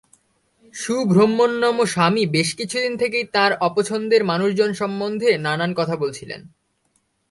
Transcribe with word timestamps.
সুব্রহ্মণ্যম 0.75 1.77
স্বামী 1.85 2.23
বেশ 2.25 2.49
কিছুদিন 2.55 2.93
থেকেই 2.97 3.25
তাঁর 3.31 3.51
অপছন্দের 3.59 4.21
মানুষজন 4.23 4.71
সম্বন্ধে 4.73 5.29
নানান 5.37 5.71
কথা 5.73 5.95
বলছিলেন। 5.95 6.41